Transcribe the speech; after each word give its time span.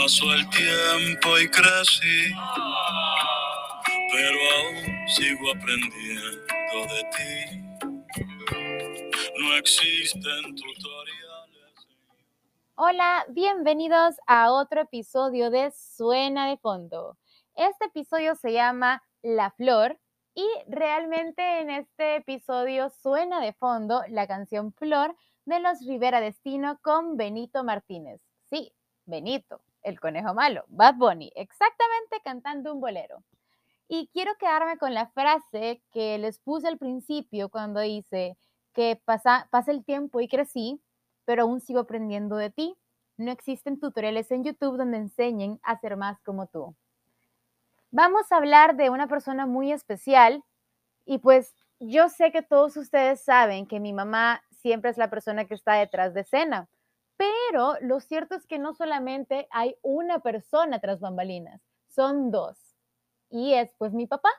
Pasó 0.00 0.32
el 0.32 0.48
tiempo 0.48 1.38
y 1.38 1.46
crecí, 1.50 2.32
pero 4.10 4.38
aún 4.56 5.08
sigo 5.08 5.50
aprendiendo 5.50 6.94
de 6.94 7.04
ti. 7.12 7.34
No 9.38 9.54
existen 9.56 10.54
tutoriales. 10.54 11.86
Hola, 12.76 13.26
bienvenidos 13.28 14.14
a 14.26 14.50
otro 14.52 14.80
episodio 14.80 15.50
de 15.50 15.70
Suena 15.70 16.48
de 16.48 16.56
Fondo. 16.56 17.18
Este 17.54 17.84
episodio 17.84 18.36
se 18.36 18.54
llama 18.54 19.02
La 19.20 19.50
Flor 19.50 20.00
y 20.34 20.46
realmente 20.66 21.60
en 21.60 21.68
este 21.68 22.16
episodio 22.16 22.88
suena 22.88 23.38
de 23.42 23.52
fondo 23.52 24.02
la 24.08 24.26
canción 24.26 24.72
Flor 24.72 25.14
de 25.44 25.60
los 25.60 25.84
Rivera 25.86 26.22
Destino 26.22 26.78
con 26.80 27.18
Benito 27.18 27.64
Martínez. 27.64 28.22
Sí, 28.48 28.72
Benito, 29.04 29.60
el 29.82 30.00
conejo 30.00 30.34
malo, 30.34 30.64
Bad 30.68 30.96
Bunny, 30.96 31.32
exactamente 31.34 32.20
cantando 32.24 32.72
un 32.72 32.80
bolero. 32.80 33.22
Y 33.88 34.08
quiero 34.12 34.34
quedarme 34.38 34.78
con 34.78 34.94
la 34.94 35.08
frase 35.08 35.82
que 35.90 36.16
les 36.18 36.38
puse 36.38 36.68
al 36.68 36.78
principio 36.78 37.48
cuando 37.48 37.80
dice 37.80 38.36
que 38.72 39.00
pasa, 39.04 39.48
pasa 39.50 39.72
el 39.72 39.84
tiempo 39.84 40.20
y 40.20 40.28
crecí, 40.28 40.80
pero 41.24 41.42
aún 41.42 41.60
sigo 41.60 41.80
aprendiendo 41.80 42.36
de 42.36 42.50
ti. 42.50 42.76
No 43.16 43.32
existen 43.32 43.80
tutoriales 43.80 44.30
en 44.30 44.44
YouTube 44.44 44.76
donde 44.76 44.98
enseñen 44.98 45.58
a 45.62 45.78
ser 45.78 45.96
más 45.96 46.20
como 46.22 46.46
tú. 46.46 46.74
Vamos 47.90 48.30
a 48.30 48.36
hablar 48.36 48.76
de 48.76 48.90
una 48.90 49.08
persona 49.08 49.46
muy 49.46 49.72
especial 49.72 50.44
y 51.04 51.18
pues 51.18 51.52
yo 51.80 52.08
sé 52.08 52.30
que 52.30 52.42
todos 52.42 52.76
ustedes 52.76 53.20
saben 53.22 53.66
que 53.66 53.80
mi 53.80 53.92
mamá 53.92 54.42
siempre 54.50 54.90
es 54.90 54.98
la 54.98 55.10
persona 55.10 55.46
que 55.46 55.54
está 55.54 55.74
detrás 55.74 56.14
de 56.14 56.20
escena, 56.20 56.68
pero 57.50 57.74
lo 57.80 57.98
cierto 57.98 58.36
es 58.36 58.46
que 58.46 58.60
no 58.60 58.74
solamente 58.74 59.48
hay 59.50 59.74
una 59.82 60.20
persona 60.20 60.78
tras 60.78 61.00
bambalinas, 61.00 61.60
son 61.88 62.30
dos. 62.30 62.76
Y 63.28 63.54
es 63.54 63.74
pues 63.76 63.92
mi 63.92 64.06
papá. 64.06 64.30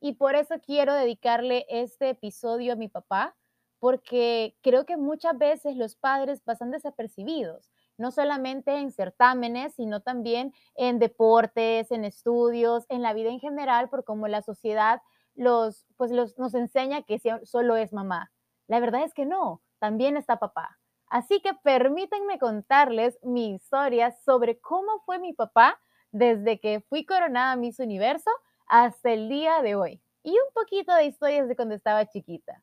Y 0.00 0.12
por 0.12 0.36
eso 0.36 0.54
quiero 0.64 0.94
dedicarle 0.94 1.66
este 1.68 2.10
episodio 2.10 2.74
a 2.74 2.76
mi 2.76 2.88
papá, 2.88 3.36
porque 3.80 4.56
creo 4.62 4.86
que 4.86 4.96
muchas 4.96 5.36
veces 5.36 5.76
los 5.76 5.96
padres 5.96 6.40
pasan 6.40 6.70
desapercibidos 6.70 7.72
no 7.96 8.12
solamente 8.12 8.78
en 8.78 8.92
certámenes, 8.92 9.74
sino 9.74 10.00
también 10.00 10.54
en 10.76 11.00
deportes, 11.00 11.90
en 11.90 12.04
estudios, 12.04 12.86
en 12.90 13.02
la 13.02 13.12
vida 13.12 13.30
en 13.30 13.40
general, 13.40 13.88
por 13.88 14.04
cómo 14.04 14.28
la 14.28 14.40
sociedad 14.40 15.02
los, 15.34 15.84
pues 15.96 16.12
los, 16.12 16.38
nos 16.38 16.54
enseña 16.54 17.02
que 17.02 17.20
solo 17.42 17.76
es 17.76 17.92
mamá. 17.92 18.30
La 18.68 18.78
verdad 18.78 19.02
es 19.02 19.14
que 19.14 19.26
no, 19.26 19.62
también 19.80 20.16
está 20.16 20.38
papá. 20.38 20.78
Así 21.10 21.40
que 21.40 21.54
permítanme 21.54 22.38
contarles 22.38 23.18
mi 23.22 23.54
historia 23.54 24.12
sobre 24.24 24.58
cómo 24.60 25.00
fue 25.06 25.18
mi 25.18 25.32
papá 25.32 25.80
desde 26.12 26.60
que 26.60 26.80
fui 26.88 27.04
coronada 27.04 27.56
Miss 27.56 27.78
Universo 27.78 28.30
hasta 28.66 29.12
el 29.12 29.28
día 29.28 29.62
de 29.62 29.74
hoy. 29.74 30.00
Y 30.22 30.32
un 30.32 30.52
poquito 30.54 30.94
de 30.94 31.06
historias 31.06 31.48
de 31.48 31.56
cuando 31.56 31.74
estaba 31.74 32.06
chiquita. 32.06 32.62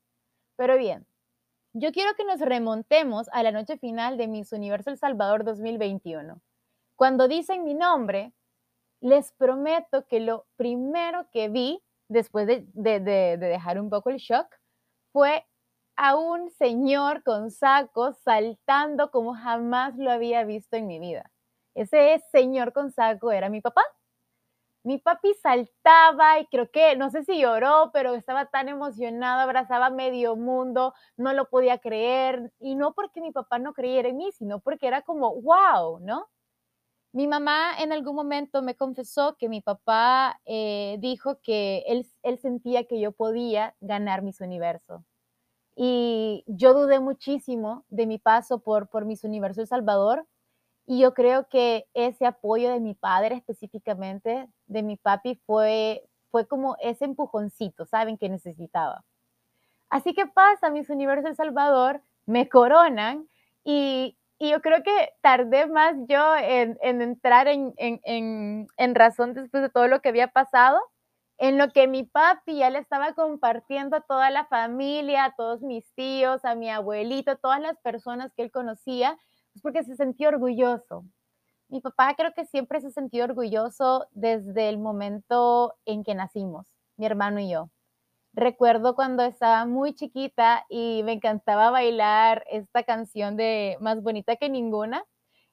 Pero 0.56 0.78
bien, 0.78 1.08
yo 1.73 1.92
quiero 1.92 2.14
que 2.16 2.23
nos 2.23 2.40
remontemos 2.40 3.28
a 3.34 3.44
la 3.44 3.52
noche 3.52 3.78
final 3.78 4.18
de 4.18 4.28
Miss 4.28 4.54
Universo 4.54 4.90
El 4.90 4.98
Salvador 4.98 5.44
2021. 5.44 6.42
Cuando 6.96 7.28
dicen 7.28 7.64
mi 7.64 7.73
nombre, 7.73 8.32
les 9.02 9.32
prometo 9.34 10.08
que 10.08 10.20
lo 10.20 10.46
primero 10.56 11.28
que 11.32 11.50
vi 11.50 11.84
después 12.08 12.48
de, 12.48 12.66
dejar 12.73 13.80
un 13.80 13.90
poco 13.90 14.10
el 14.10 14.18
shock 14.18 14.48
fue 15.12 15.46
a 15.98 16.16
un 16.18 16.50
señor 16.52 17.24
con 17.24 17.52
sacos 17.52 18.18
saltando 18.20 19.12
como 19.12 19.34
jamás 19.36 19.96
lo 19.98 20.12
había 20.12 20.44
visto 20.44 20.76
en 20.78 20.88
mi 20.88 21.00
vida. 21.00 21.32
Ese 21.76 22.22
señor 22.32 22.74
con 22.74 22.92
saco 22.92 23.32
era 23.32 23.50
mi 23.50 23.62
papá 23.62 23.84
mi 24.86 25.00
papi 25.00 25.34
saltaba 25.42 26.40
y 26.40 26.46
creo 26.46 26.70
que, 26.70 26.96
no 26.96 27.10
sé 27.10 27.23
si 27.23 27.40
lloró, 27.42 27.90
pero 27.92 28.14
estaba 28.14 28.45
tan 28.45 28.70
emocionado, 28.70 29.42
abrazaba 29.42 29.89
medio 29.89 30.36
mundo, 30.36 30.94
no 31.17 31.34
lo 31.34 31.50
podía 31.50 31.80
creer. 31.80 32.52
Y 32.60 32.76
no 32.76 32.94
porque 32.94 33.20
mi 33.20 33.32
papá 33.32 33.58
no 33.58 33.73
creyera 33.73 34.10
en 34.10 34.17
mí, 34.17 34.32
sino 34.32 34.60
porque 34.60 34.86
era 34.88 35.02
como, 35.02 35.42
wow, 35.42 36.00
¿no? 36.02 36.28
Mi 37.14 37.28
mamá 37.28 37.73
en 37.80 37.94
algún 37.94 38.16
momento 38.16 38.61
me 38.61 38.76
confesó 38.76 39.38
que 39.38 39.50
mi 39.50 39.61
papá 39.61 40.39
eh, 40.45 40.98
dijo 41.00 41.39
que 41.42 41.84
él, 41.88 42.08
sentía 42.39 42.86
que 42.86 43.00
yo 43.00 43.11
podía 43.14 43.76
ganar 43.82 44.22
mis 44.23 44.42
universo. 44.42 45.04
Y 45.75 46.43
yo 46.47 46.73
dudé 46.73 46.99
muchísimo 46.99 47.83
de 47.89 48.05
mi 48.05 48.17
paso 48.17 48.59
por, 48.59 48.87
por 48.87 49.05
Miss 49.05 49.23
Universo 49.23 49.61
El 49.61 49.67
Salvador, 49.67 50.25
y 50.87 50.99
yo 50.99 51.13
creo 51.13 51.47
que 51.49 51.87
ese 51.93 52.25
apoyo 52.25 52.69
de 52.71 52.80
mi 52.80 52.93
padre 52.93 53.36
específicamente, 53.36 54.47
de 54.67 54.83
mi 54.83 54.97
papi, 54.97 55.41
fue, 55.45 56.03
fue 56.30 56.47
como 56.47 56.77
ese 56.80 57.05
empujoncito, 57.05 57.86
¿saben? 57.86 58.17
Que 58.17 58.30
necesitaba. 58.30 59.03
Así 59.89 60.13
que 60.13 60.27
pasa, 60.27 60.69
mis 60.69 60.89
Universo 60.89 61.27
El 61.27 61.36
Salvador, 61.36 62.02
me 62.25 62.49
coronan 62.49 63.27
y, 63.63 64.17
y, 64.37 64.52
yo 64.52 64.61
creo 64.61 64.83
que 64.83 65.13
tardé 65.21 65.67
más 65.67 65.95
yo 66.07 66.36
en, 66.36 66.77
en 66.81 67.02
entrar 67.02 67.47
en, 67.47 67.73
en, 67.77 68.67
en, 68.77 68.95
razón 68.95 69.33
después 69.33 69.63
de 69.63 69.69
todo 69.69 69.87
lo 69.87 70.02
que 70.02 70.09
había 70.09 70.27
pasado, 70.27 70.80
en 71.38 71.58
lo 71.58 71.70
que 71.72 71.88
mi 71.88 72.04
papi 72.04 72.58
ya 72.60 72.70
le 72.70 72.80
estaba 72.80 73.14
compartiendo 73.14 73.98
a 73.98 74.02
toda 74.02 74.30
la 74.30 74.46
familia, 74.46 75.26
a 75.26 75.36
todos 75.36 75.62
mis 75.62 75.92
tíos, 75.96 76.46
a 76.46 76.56
mi 76.56 76.70
abuelito, 76.70 77.32
a 77.32 77.36
todas 77.36 77.62
las 77.62 77.78
personas 77.80 78.32
que 78.36 78.44
él 78.44 78.52
conocía, 78.52 79.18
es 79.54 79.62
porque 79.62 79.84
se 79.84 79.96
sentía 79.96 80.30
orgulloso. 80.30 81.06
Mi 81.70 81.82
papá 81.82 82.16
creo 82.16 82.34
que 82.34 82.46
siempre 82.46 82.82
se 82.82 82.92
sentió 82.92 83.23
orgulloso 83.26 84.08
desde 84.12 84.70
el 84.70 84.78
momento 84.80 85.76
en 85.86 86.04
que 86.04 86.16
nacimos, 86.16 86.68
mi 86.98 87.06
hermano 87.08 87.40
y 87.40 87.50
yo. 87.52 87.70
Recuerdo 88.34 88.96
cuando 88.96 89.23
estaba 89.23 89.66
muy 89.66 89.96
chiquita 89.96 90.66
y 90.70 91.04
me 91.04 91.14
encantaba 91.14 91.72
bailar 91.72 92.44
esta 92.52 92.84
canción 92.84 93.38
de 93.38 93.78
Más 93.82 94.04
bonita 94.04 94.36
que 94.36 94.50
ninguna 94.50 95.06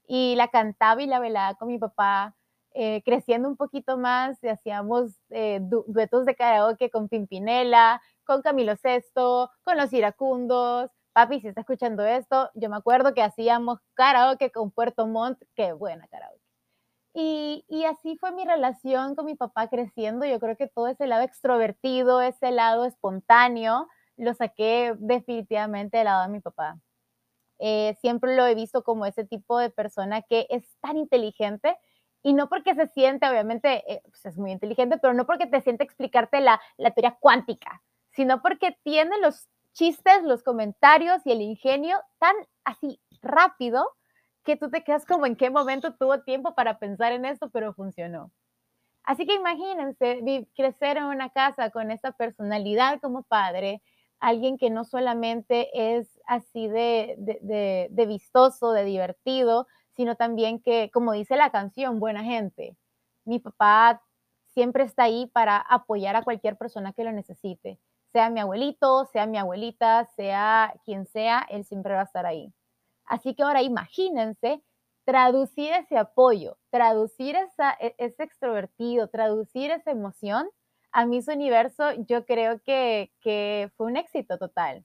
y 0.08 0.34
la 0.36 0.48
cantaba 0.48 1.02
y 1.02 1.06
la 1.06 1.20
bailaba 1.20 1.54
con 1.56 1.68
mi 1.68 1.78
papá. 1.78 2.36
Eh, 2.74 3.02
creciendo 3.04 3.48
un 3.48 3.56
poquito 3.56 3.98
más, 3.98 4.38
hacíamos 4.44 5.12
eh, 5.30 5.60
duetos 5.62 6.24
de 6.24 6.34
karaoke 6.34 6.90
con 6.90 7.08
Pimpinela, 7.08 8.00
con 8.24 8.42
Camilo 8.42 8.76
Sesto, 8.76 9.50
con 9.62 9.76
los 9.76 9.92
iracundos, 9.92 10.90
papi, 11.12 11.40
si 11.40 11.48
está 11.48 11.60
escuchando 11.60 12.04
esto, 12.04 12.50
yo 12.54 12.70
me 12.70 12.76
acuerdo 12.76 13.14
que 13.14 13.22
hacíamos 13.22 13.78
karaoke 13.94 14.50
con 14.50 14.70
Puerto 14.70 15.06
Montt, 15.06 15.42
qué 15.54 15.72
buena 15.72 16.06
karaoke. 16.08 16.42
Y, 17.14 17.84
así 17.84 18.16
fue 18.16 18.32
mi 18.32 18.44
relación 18.44 19.14
con 19.14 19.26
mi 19.26 19.34
papá 19.34 19.68
creciendo. 19.68 20.24
Yo 20.24 20.40
creo 20.40 20.56
que 20.56 20.66
todo 20.68 20.88
ese 20.88 21.06
lado 21.06 21.22
extrovertido, 21.22 22.22
ese 22.22 22.52
lado 22.52 22.86
espontáneo, 22.86 23.88
lo 24.16 24.32
saqué 24.34 24.94
definitivamente 24.98 25.98
del 25.98 26.06
lado 26.06 26.22
de 26.22 26.28
mi 26.30 26.40
papá. 26.40 26.80
Eh, 27.58 27.96
siempre 28.00 28.36
lo 28.36 28.46
he 28.46 28.54
visto 28.54 28.82
como 28.82 29.06
ese 29.06 29.24
tipo 29.24 29.58
de 29.58 29.70
persona 29.70 30.22
que 30.22 30.46
es 30.50 30.64
tan 30.80 30.96
inteligente 30.96 31.76
y 32.22 32.34
no 32.34 32.48
porque 32.48 32.74
se 32.74 32.86
siente, 32.88 33.28
obviamente, 33.28 33.82
eh, 33.92 34.02
pues 34.04 34.26
es 34.26 34.38
muy 34.38 34.52
inteligente, 34.52 34.98
pero 34.98 35.14
no 35.14 35.26
porque 35.26 35.46
te 35.46 35.60
siente 35.60 35.84
explicarte 35.84 36.40
la, 36.40 36.60
la 36.76 36.92
teoría 36.92 37.16
cuántica, 37.20 37.82
sino 38.10 38.42
porque 38.42 38.76
tiene 38.84 39.18
los 39.20 39.48
chistes, 39.72 40.22
los 40.22 40.42
comentarios 40.42 41.22
y 41.24 41.32
el 41.32 41.40
ingenio 41.40 41.98
tan 42.18 42.34
así 42.64 43.00
rápido 43.22 43.86
que 44.44 44.56
tú 44.56 44.70
te 44.70 44.84
quedas 44.84 45.06
como 45.06 45.26
en 45.26 45.36
qué 45.36 45.50
momento 45.50 45.94
tuvo 45.94 46.20
tiempo 46.22 46.54
para 46.54 46.78
pensar 46.78 47.12
en 47.12 47.24
esto, 47.24 47.50
pero 47.50 47.74
funcionó. 47.74 48.32
Así 49.04 49.26
que 49.26 49.34
imagínense 49.34 50.46
crecer 50.54 50.96
en 50.96 51.04
una 51.04 51.30
casa 51.30 51.70
con 51.70 51.90
esta 51.90 52.12
personalidad 52.12 53.00
como 53.00 53.24
padre, 53.24 53.82
alguien 54.20 54.58
que 54.58 54.70
no 54.70 54.84
solamente 54.84 55.70
es 55.98 56.20
así 56.26 56.68
de, 56.68 57.16
de, 57.18 57.88
de, 57.90 58.06
vistoso, 58.06 58.72
de 58.72 58.84
divertido, 58.84 59.66
sino 59.96 60.16
también 60.16 60.60
que, 60.60 60.90
como 60.92 61.12
dice 61.12 61.36
la 61.36 61.50
canción, 61.50 62.00
buena 62.00 62.24
gente. 62.24 62.76
Mi 63.24 63.38
papá 63.38 64.02
siempre 64.54 64.84
está 64.84 65.04
ahí 65.04 65.26
para 65.32 65.58
apoyar 65.58 66.16
a 66.16 66.22
cualquier 66.22 66.56
persona 66.56 66.92
que 66.92 67.04
lo 67.04 67.12
necesite 67.12 67.78
sea 68.12 68.30
mi 68.30 68.40
abuelito, 68.40 69.06
sea 69.06 69.26
mi 69.26 69.38
abuelita, 69.38 70.04
sea 70.16 70.74
quien 70.84 71.06
sea, 71.06 71.46
él 71.48 71.64
siempre 71.64 71.94
va 71.94 72.02
a 72.02 72.04
estar 72.04 72.26
ahí. 72.26 72.52
Así 73.06 73.34
que 73.34 73.42
ahora 73.42 73.62
imagínense 73.62 74.62
traducir 75.04 75.72
ese 75.72 75.98
apoyo, 75.98 76.58
traducir 76.70 77.34
esa, 77.36 77.72
e, 77.80 77.94
ese 77.98 78.22
extrovertido, 78.22 79.08
traducir 79.08 79.70
esa 79.70 79.90
emoción 79.90 80.48
a 80.92 81.06
Miss 81.06 81.26
Universo, 81.26 81.92
yo 82.06 82.26
creo 82.26 82.60
que, 82.62 83.10
que 83.20 83.72
fue 83.76 83.86
un 83.86 83.96
éxito 83.96 84.38
total. 84.38 84.84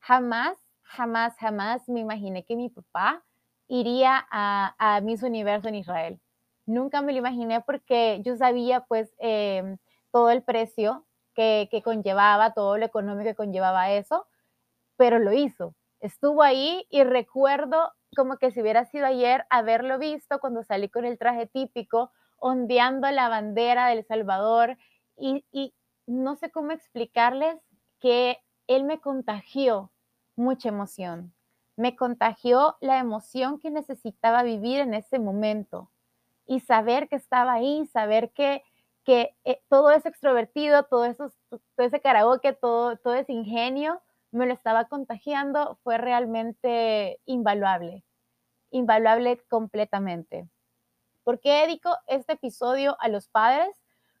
Jamás, 0.00 0.56
jamás, 0.82 1.36
jamás 1.38 1.88
me 1.88 2.00
imaginé 2.00 2.44
que 2.44 2.56
mi 2.56 2.70
papá 2.70 3.22
iría 3.68 4.26
a, 4.30 4.74
a 4.78 5.00
Miss 5.00 5.22
Universo 5.22 5.68
en 5.68 5.76
Israel. 5.76 6.20
Nunca 6.66 7.02
me 7.02 7.12
lo 7.12 7.18
imaginé 7.18 7.60
porque 7.60 8.20
yo 8.24 8.36
sabía 8.36 8.80
pues 8.80 9.14
em, 9.18 9.76
todo 10.10 10.30
el 10.30 10.42
precio 10.42 11.06
que, 11.34 11.68
conllevaba, 11.84 12.54
todo 12.54 12.78
lo 12.78 12.86
económico 12.86 13.28
que 13.28 13.34
conllevaba 13.34 13.90
eso, 13.92 14.26
pero 14.96 15.18
lo 15.18 15.32
hizo. 15.32 15.74
Estuvo 16.00 16.42
ahí 16.42 16.86
y 16.90 17.02
recuerdo 17.04 17.92
como 18.16 18.38
que 18.38 18.50
si 18.50 18.62
hubiera 18.62 18.84
sido 18.84 19.06
ayer 19.06 19.44
haberlo 19.50 19.98
visto 19.98 20.38
cuando 20.38 20.62
salí 20.62 20.88
con 20.88 21.04
el 21.04 21.18
traje 21.18 21.46
típico, 21.46 22.12
ondeando 22.38 23.10
la 23.10 23.28
bandera 23.28 23.88
del 23.88 24.04
Salvador 24.04 24.78
y 25.16 25.74
no 26.06 26.36
sé 26.36 26.50
cómo 26.50 26.72
explicarles 26.72 27.56
que 27.98 28.38
él 28.66 28.84
me 28.84 29.00
contagió 29.00 29.90
mucha 30.36 30.68
emoción, 30.68 31.34
me 31.76 31.96
contagió 31.96 32.76
la 32.80 32.98
emoción 32.98 33.58
que 33.58 33.70
necesitaba 33.70 34.42
vivir 34.42 34.80
en 34.80 34.94
ese 34.94 35.18
momento 35.18 35.90
y 36.46 36.60
saber 36.60 37.08
que 37.08 37.16
estaba 37.16 37.54
ahí, 37.54 37.86
saber 37.86 38.30
que, 38.32 38.62
que 39.04 39.34
eh, 39.44 39.60
todo 39.68 39.90
ese 39.90 40.08
extrovertido, 40.08 40.84
todo, 40.84 41.04
eso, 41.04 41.32
ese 41.76 42.00
karaoke, 42.00 42.52
todo, 42.52 42.96
todo 42.96 43.14
ese 43.14 43.32
ingenio, 43.32 44.00
me 44.30 44.46
lo 44.46 44.52
estaba 44.52 44.86
contagiando, 44.86 45.78
fue 45.82 45.96
realmente 45.96 47.20
invaluable, 47.24 48.04
invaluable 48.70 49.40
completamente. 49.48 50.48
¿Por 51.22 51.40
qué 51.40 51.62
dedico 51.62 51.96
este 52.06 52.34
episodio 52.34 52.96
a 53.00 53.08
los 53.08 53.28
padres? 53.28 53.74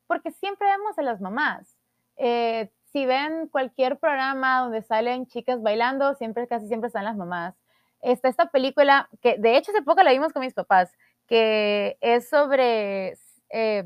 Porque 0.06 0.30
siempre 0.30 0.68
vemos 0.68 0.98
a 0.98 1.02
las 1.02 1.20
mamás. 1.20 1.76
Eh, 2.16 2.70
si 2.94 3.06
ven 3.06 3.48
cualquier 3.48 3.98
programa 3.98 4.60
donde 4.60 4.80
salen 4.82 5.26
chicas 5.26 5.60
bailando, 5.60 6.14
siempre, 6.14 6.46
casi 6.46 6.68
siempre 6.68 6.86
están 6.86 7.02
las 7.04 7.16
mamás. 7.16 7.56
Está 8.00 8.28
esta 8.28 8.50
película 8.52 9.08
que 9.20 9.36
de 9.36 9.56
hecho 9.56 9.72
hace 9.72 9.82
poco 9.82 10.04
la 10.04 10.12
vimos 10.12 10.32
con 10.32 10.42
mis 10.42 10.54
papás, 10.54 10.92
que 11.26 11.98
es 12.00 12.28
sobre, 12.28 13.18
eh, 13.50 13.82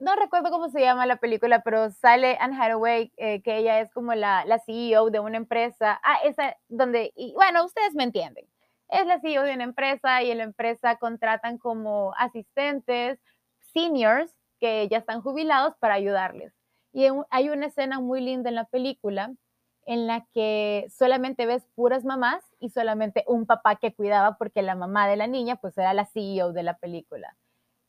no 0.00 0.16
recuerdo 0.16 0.50
cómo 0.50 0.70
se 0.70 0.80
llama 0.80 1.06
la 1.06 1.18
película, 1.18 1.62
pero 1.62 1.92
sale 1.92 2.36
Anne 2.40 2.56
Hathaway, 2.60 3.12
eh, 3.16 3.42
que 3.42 3.58
ella 3.58 3.78
es 3.78 3.92
como 3.92 4.12
la, 4.14 4.44
la, 4.44 4.58
CEO 4.58 5.10
de 5.10 5.20
una 5.20 5.36
empresa. 5.36 6.00
Ah, 6.02 6.18
esa 6.24 6.56
donde, 6.68 7.12
bueno, 7.34 7.64
ustedes 7.64 7.94
me 7.94 8.02
entienden. 8.02 8.44
Es 8.88 9.06
la 9.06 9.20
CEO 9.20 9.44
de 9.44 9.54
una 9.54 9.64
empresa 9.64 10.20
y 10.20 10.32
en 10.32 10.38
la 10.38 10.44
empresa 10.44 10.96
contratan 10.96 11.58
como 11.58 12.12
asistentes, 12.18 13.20
seniors, 13.72 14.34
que 14.58 14.88
ya 14.88 14.98
están 14.98 15.20
jubilados 15.22 15.76
para 15.76 15.94
ayudarles. 15.94 16.63
Y 16.94 17.08
hay 17.30 17.48
una 17.48 17.66
escena 17.66 17.98
muy 17.98 18.20
linda 18.20 18.48
en 18.48 18.54
la 18.54 18.66
película 18.66 19.32
en 19.84 20.06
la 20.06 20.24
que 20.32 20.86
solamente 20.96 21.44
ves 21.44 21.66
puras 21.74 22.04
mamás 22.04 22.44
y 22.60 22.70
solamente 22.70 23.24
un 23.26 23.46
papá 23.46 23.74
que 23.76 23.92
cuidaba 23.92 24.38
porque 24.38 24.62
la 24.62 24.76
mamá 24.76 25.08
de 25.08 25.16
la 25.16 25.26
niña 25.26 25.56
pues 25.56 25.76
era 25.76 25.92
la 25.92 26.06
CEO 26.06 26.52
de 26.52 26.62
la 26.62 26.78
película. 26.78 27.36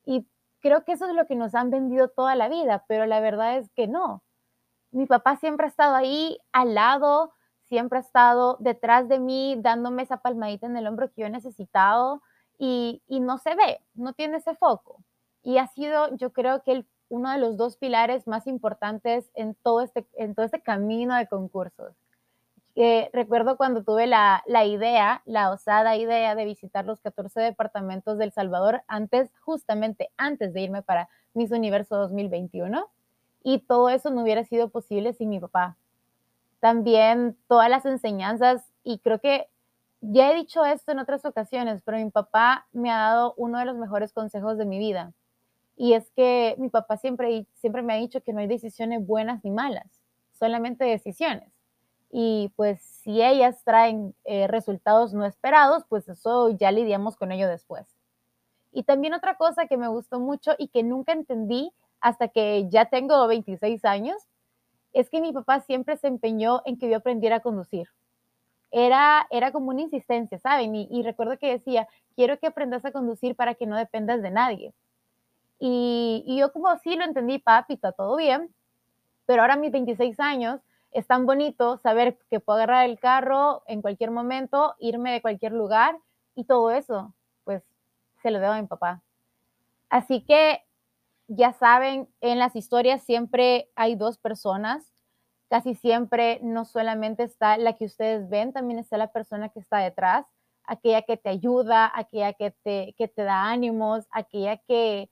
Y 0.06 0.28
creo 0.60 0.84
que 0.84 0.94
eso 0.94 1.08
es 1.08 1.14
lo 1.14 1.28
que 1.28 1.36
nos 1.36 1.54
han 1.54 1.70
vendido 1.70 2.10
toda 2.10 2.34
la 2.36 2.50
vida, 2.50 2.84
pero 2.88 3.06
la 3.06 3.20
verdad 3.20 3.58
es 3.58 3.70
que 3.76 3.88
no. 3.88 4.24
Mi 4.92 5.06
papá 5.06 5.38
siempre 5.38 5.68
ha 5.68 5.70
estado 5.70 5.96
ahí 5.96 6.40
al 6.52 6.74
lado, 6.74 7.32
siempre 7.66 8.00
ha 8.00 8.02
estado 8.02 8.58
detrás 8.60 9.08
de 9.08 9.20
mí 9.20 9.56
dándome 9.60 10.02
esa 10.02 10.18
palmadita 10.18 10.66
en 10.66 10.78
el 10.78 10.88
hombro 10.88 11.12
que 11.12 11.22
yo 11.22 11.28
he 11.28 11.30
necesitado 11.30 12.24
y, 12.58 13.04
y 13.08 13.20
no 13.20 13.38
se 13.38 13.54
ve, 13.56 13.82
no 13.94 14.14
tiene 14.14 14.38
ese 14.38 14.56
foco. 14.56 15.04
Y 15.44 15.60
ha 15.60 15.68
sido, 15.68 16.16
yo 16.16 16.34
creo 16.34 16.64
que 16.64 16.72
el 16.72 16.88
uno 17.10 17.32
de 17.32 17.38
los 17.38 17.58
dos 17.58 17.78
pilares 17.78 18.28
más 18.28 18.48
importantes 18.48 19.30
en 19.36 19.56
todo 19.56 19.82
este, 19.82 20.06
en 20.14 20.36
todo 20.36 20.46
este 20.46 20.62
camino 20.62 21.16
de 21.16 21.28
concursos. 21.28 21.94
recuerdo 23.14 23.58
cuando 23.58 23.84
tuve 23.84 24.08
la, 24.08 24.44
la, 24.48 24.66
idea, 24.66 25.22
la 25.26 25.52
osada 25.52 25.96
idea 25.96 26.36
de 26.36 26.46
visitar 26.46 26.86
los 26.86 27.00
14 27.02 27.40
departamentos 27.40 28.18
del 28.18 28.32
Salvador 28.32 28.84
antes, 28.88 29.32
justamente 29.40 30.10
antes 30.18 30.54
de 30.54 30.62
irme 30.62 30.82
para 30.82 31.08
Miss 31.34 31.52
Universo 31.52 31.96
2021. 31.98 32.90
Y 33.44 33.60
todo 33.60 33.90
eso 33.90 34.10
no 34.10 34.24
hubiera 34.24 34.44
sido 34.44 34.70
posible 34.70 35.14
sin 35.14 35.30
mi 35.30 35.40
papá. 35.40 35.78
También 36.60 37.38
todas 37.48 37.70
las 37.70 37.86
enseñanzas, 37.86 38.64
y 38.84 38.98
creo 39.00 39.20
que 39.20 39.48
ya 40.02 40.32
he 40.32 40.36
dicho 40.36 40.66
esto 40.66 40.92
en 40.92 41.00
otras 41.00 41.24
ocasiones, 41.26 41.82
pero 41.84 41.98
mi 41.98 42.10
papá 42.10 42.68
me 42.74 42.92
ha 42.92 42.98
dado 42.98 43.34
uno 43.38 43.60
de 43.60 43.66
los 43.66 43.78
mejores 43.78 44.14
consejos 44.14 44.58
de 44.58 44.66
mi 44.66 44.80
vida 44.80 45.14
y 45.78 45.94
es 45.94 46.10
que 46.12 46.56
mi 46.58 46.70
papá 46.70 46.98
siempre, 46.98 47.46
siempre 47.56 47.82
me 47.82 47.94
ha 47.94 47.98
dicho 47.98 48.22
que 48.22 48.34
no 48.34 48.40
hay 48.40 48.48
decisiones 48.48 49.06
buenas 49.06 49.44
ni 49.44 49.52
malas, 49.52 49.88
solamente 50.40 50.86
decisiones. 50.86 51.52
Y 52.12 52.54
pues 52.56 52.82
si 52.82 53.22
ellas 53.22 53.62
traen 53.66 54.16
eh, 54.24 54.48
resultados 54.48 55.14
no 55.14 55.26
esperados, 55.26 55.84
pues 55.90 56.08
eso 56.08 56.50
ya 56.52 56.72
lidiamos 56.72 57.18
con 57.18 57.32
ello 57.32 57.50
después. 57.50 57.86
Y 58.72 58.84
también 58.84 59.14
otra 59.14 59.36
cosa 59.36 59.68
que 59.68 59.78
me 59.78 59.90
gustó 59.90 60.20
mucho 60.20 60.52
y 60.58 60.70
que 60.70 60.84
nunca 60.84 61.12
entendí 61.12 61.74
hasta 62.00 62.30
que 62.30 62.68
ya 62.70 62.86
tengo 62.86 63.28
26 63.28 63.84
años, 63.84 64.18
es 64.94 65.10
que 65.10 65.20
mi 65.20 65.34
papá 65.34 65.60
siempre 65.62 65.98
se 65.98 66.08
empeñó 66.08 66.62
en 66.66 66.78
que 66.78 66.90
yo 66.90 66.98
aprendiera 66.98 67.38
a 67.38 67.40
conducir. 67.42 67.90
Era, 68.72 69.28
era 69.30 69.52
como 69.52 69.70
una 69.70 69.82
insistencia, 69.82 70.40
¿saben? 70.40 70.76
Y, 70.76 70.88
y 70.90 71.04
recuerdo 71.04 71.38
que 71.38 71.52
decía, 71.52 71.88
quiero 72.16 72.40
que 72.40 72.48
aprendas 72.48 72.86
a 72.86 72.92
conducir 72.92 73.36
para 73.36 73.56
que 73.56 73.66
no 73.66 73.78
dependas 73.78 74.22
de 74.22 74.32
nadie 74.32 74.74
y, 75.60 76.36
yo 76.38 76.52
como 76.52 76.76
sí 76.80 76.96
lo 76.96 77.06
entendí, 77.06 77.40
papi, 77.40 77.76
está 77.76 77.92
todo 77.92 78.18
bien, 78.18 78.54
pero 79.26 79.42
ahora 79.42 79.56
mis 79.56 79.72
26 79.72 80.20
años 80.20 80.62
es 80.92 81.08
tan 81.08 81.26
bonito 81.26 81.78
saber 81.78 82.18
que 82.30 82.40
puedo 82.40 82.58
agarrar 82.58 82.90
el 82.90 83.00
carro 83.00 83.64
en 83.68 83.82
cualquier 83.82 84.12
momento, 84.12 84.76
irme 84.80 85.12
de 85.12 85.22
cualquier 85.22 85.52
lugar 85.52 85.98
y 86.36 86.46
todo 86.46 86.72
eso, 86.72 87.14
pues 87.44 87.64
se 88.22 88.32
lo 88.32 88.40
debo 88.40 88.54
a 88.54 88.62
mi 88.62 88.68
papá. 88.68 89.02
Así 89.90 90.22
que 90.22 90.64
ya 91.28 91.54
saben, 91.54 92.08
en 92.22 92.40
las 92.40 92.56
historias 92.56 93.02
siempre 93.04 93.70
hay 93.76 93.96
dos 93.96 94.18
personas, 94.18 94.94
casi 95.50 95.76
siempre 95.76 96.40
no 96.44 96.66
solamente 96.66 97.24
está 97.24 97.58
la 97.58 97.74
que 97.74 97.86
ustedes 97.86 98.30
ven, 98.30 98.54
también 98.54 98.80
está 98.80 98.98
la 98.98 99.12
persona 99.12 99.50
que 99.50 99.60
está 99.60 99.80
detrás, 99.80 100.26
aquella 100.64 101.02
que 101.04 101.18
te 101.18 101.30
ayuda, 101.30 101.92
aquella 101.94 102.34
que 102.34 102.52
te, 102.52 102.94
que 102.98 103.08
te 103.08 103.24
da 103.24 103.50
ánimos, 103.50 104.06
aquella 104.12 104.58
que 104.58 105.10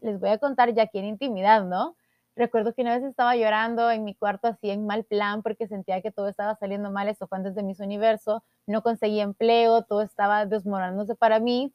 les 0.00 0.20
voy 0.20 0.30
a 0.30 0.38
contar 0.38 0.72
ya 0.74 0.84
aquí 0.84 0.98
en 0.98 1.06
intimidad, 1.06 1.64
¿no? 1.64 1.96
Recuerdo 2.36 2.74
que 2.74 2.82
una 2.82 2.96
vez 2.96 3.04
estaba 3.04 3.36
llorando 3.36 3.90
en 3.90 4.02
mi 4.02 4.14
cuarto 4.14 4.48
así 4.48 4.70
en 4.70 4.86
mal 4.86 5.04
plan 5.04 5.42
porque 5.42 5.68
sentía 5.68 6.02
que 6.02 6.10
todo 6.10 6.28
estaba 6.28 6.56
saliendo 6.56 6.90
mal, 6.90 7.08
esto 7.08 7.28
fue 7.28 7.38
antes 7.38 7.54
de 7.54 7.62
Miss 7.62 7.78
Universo, 7.78 8.42
no 8.66 8.82
conseguía 8.82 9.22
empleo, 9.22 9.82
todo 9.82 10.02
estaba 10.02 10.44
desmoronándose 10.44 11.14
para 11.14 11.38
mí 11.38 11.72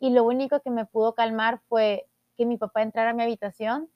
y 0.00 0.10
lo 0.10 0.24
único 0.24 0.60
que 0.60 0.70
me 0.70 0.86
pudo 0.86 1.14
calmar 1.14 1.60
fue 1.68 2.06
que 2.36 2.46
mi 2.46 2.56
papá 2.56 2.82
entrara 2.82 3.10
a 3.10 3.14
mi 3.14 3.22
habitación, 3.22 3.88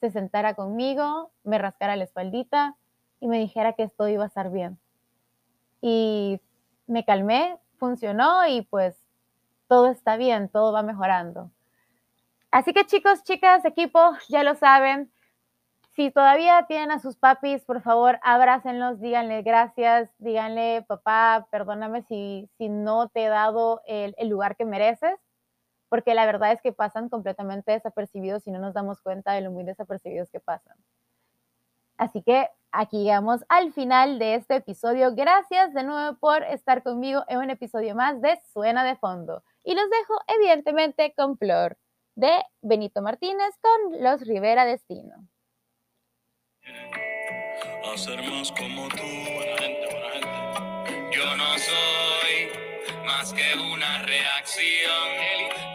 se 0.00 0.10
sentara 0.10 0.54
conmigo, 0.54 1.30
me 1.44 1.58
rascara 1.58 1.96
la 1.96 2.04
espaldita 2.04 2.76
y 3.20 3.28
me 3.28 3.38
dijera 3.38 3.74
que 3.74 3.84
esto 3.84 4.08
iba 4.08 4.24
a 4.24 4.28
estar 4.28 4.50
bien. 4.50 4.78
Y 5.80 6.40
me 6.86 7.04
calmé, 7.04 7.58
funcionó 7.78 8.46
y 8.48 8.62
pues 8.62 8.96
todo 9.68 9.88
está 9.88 10.16
bien, 10.16 10.48
todo 10.48 10.72
va 10.72 10.82
mejorando. 10.82 11.50
Así 12.54 12.72
que 12.72 12.86
chicos, 12.86 13.24
chicas, 13.24 13.64
equipo, 13.64 13.98
ya 14.28 14.44
lo 14.44 14.54
saben. 14.54 15.12
Si 15.96 16.12
todavía 16.12 16.66
tienen 16.68 16.92
a 16.92 17.00
sus 17.00 17.16
papis, 17.16 17.64
por 17.64 17.82
favor, 17.82 18.20
abrácenlos, 18.22 19.00
díganle 19.00 19.42
gracias, 19.42 20.08
díganle, 20.18 20.84
papá, 20.86 21.48
perdóname 21.50 22.02
si, 22.02 22.48
si 22.56 22.68
no 22.68 23.08
te 23.08 23.24
he 23.24 23.28
dado 23.28 23.82
el, 23.88 24.14
lugar 24.28 24.54
que 24.54 24.64
mereces, 24.64 25.18
porque 25.88 26.14
la 26.14 26.26
verdad 26.26 26.52
es 26.52 26.62
que 26.62 26.72
pasan 26.72 27.08
completamente 27.08 27.72
desapercibidos 27.72 28.46
y 28.46 28.52
no 28.52 28.60
nos 28.60 28.72
damos 28.72 29.00
cuenta 29.02 29.32
de 29.32 29.40
lo 29.40 29.50
muy 29.50 29.64
desapercibidos 29.64 30.30
que 30.30 30.38
pasan. 30.38 30.76
Así 31.96 32.22
que 32.22 32.48
aquí 32.70 33.02
llegamos 33.02 33.44
al 33.48 33.72
final 33.72 34.20
de 34.20 34.36
este 34.36 34.54
episodio. 34.54 35.12
Gracias 35.16 35.74
de 35.74 35.82
nuevo 35.82 36.16
por 36.20 36.44
estar 36.44 36.84
conmigo 36.84 37.24
en 37.26 37.38
un 37.38 37.50
episodio 37.50 37.96
más 37.96 38.20
de 38.20 38.40
Suena 38.52 38.84
de 38.84 38.94
Fondo. 38.94 39.42
Y 39.64 39.74
los 39.74 39.90
dejo 39.90 40.20
evidentemente 40.28 41.12
con 41.16 41.36
Flor 41.36 41.76
de 42.14 42.42
Benito 42.62 43.02
Martínez 43.02 43.54
con 43.60 44.02
Los 44.02 44.20
Rivera 44.22 44.64
Destino. 44.64 45.28
Hacer 47.92 48.22
más 48.22 48.50
como 48.52 48.88
tú, 48.88 49.02
buena 49.34 49.56
gente, 49.58 49.86
buena 49.90 50.10
gente. 50.10 51.16
Yo 51.16 51.36
no 51.36 51.58
soy 51.58 53.04
más 53.04 53.32
que 53.32 53.54
una 53.58 54.02
reacción 54.02 55.73